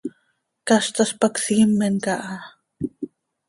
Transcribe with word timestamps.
Caztaz 0.67 1.11
pac 1.19 1.35
siimen 1.43 1.95
caha. 2.03 2.37